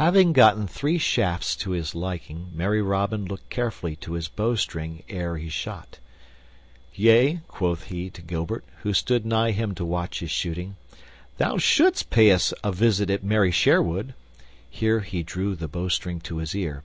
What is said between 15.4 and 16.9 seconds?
the bowstring to his ear.